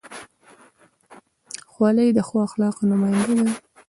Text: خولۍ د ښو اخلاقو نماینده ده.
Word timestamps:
خولۍ 1.71 2.09
د 2.13 2.19
ښو 2.27 2.37
اخلاقو 2.47 2.83
نماینده 2.91 3.33
ده. 3.39 3.47